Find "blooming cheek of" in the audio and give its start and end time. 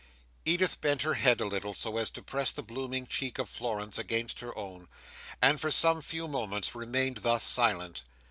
2.63-3.47